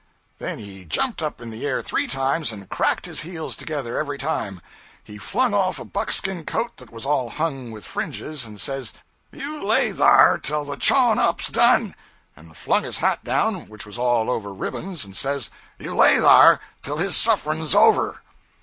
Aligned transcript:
Then 0.39 0.57
he 0.57 0.83
jumped 0.83 1.21
up 1.21 1.39
in 1.39 1.51
the 1.51 1.63
air 1.63 1.83
three 1.83 2.07
times 2.07 2.51
and 2.51 2.67
cracked 2.67 3.05
his 3.05 3.21
heels 3.21 3.55
together 3.55 3.99
every 3.99 4.17
time. 4.17 4.59
He 5.03 5.19
flung 5.19 5.53
off 5.53 5.77
a 5.77 5.85
buckskin 5.85 6.43
coat 6.43 6.77
that 6.77 6.91
was 6.91 7.05
all 7.05 7.29
hung 7.29 7.69
with 7.69 7.85
fringes, 7.85 8.43
and 8.43 8.59
says, 8.59 8.93
'You 9.31 9.63
lay 9.63 9.91
thar 9.91 10.39
tell 10.39 10.65
the 10.65 10.75
chawin 10.75 11.19
up's 11.19 11.49
done;' 11.49 11.93
and 12.35 12.57
flung 12.57 12.81
his 12.81 12.97
hat 12.97 13.23
down, 13.23 13.69
which 13.69 13.85
was 13.85 13.99
all 13.99 14.31
over 14.31 14.51
ribbons, 14.51 15.05
and 15.05 15.15
says, 15.15 15.51
'You 15.77 15.95
lay 15.95 16.19
thar 16.19 16.59
tell 16.81 16.97
his 16.97 17.15
sufferin's 17.15 17.61
is 17.61 17.75
over.' 17.75 18.23